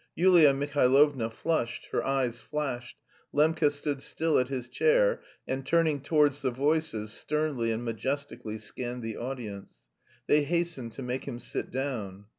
Yulia 0.15 0.51
Mihailovna 0.51 1.29
flushed, 1.31 1.89
her 1.91 2.03
eyes 2.03 2.41
flashed. 2.41 2.97
Lembke 3.31 3.71
stood 3.71 4.01
still 4.01 4.39
at 4.39 4.47
his 4.47 4.67
chair, 4.67 5.21
and 5.47 5.63
turning 5.63 6.01
towards 6.01 6.41
the 6.41 6.49
voices 6.49 7.13
sternly 7.13 7.71
and 7.71 7.85
majestically 7.85 8.57
scanned 8.57 9.03
the 9.03 9.15
audience.... 9.17 9.83
They 10.25 10.41
hastened 10.41 10.93
to 10.93 11.03
make 11.03 11.27
him 11.27 11.37
sit 11.39 11.69
down. 11.69 12.25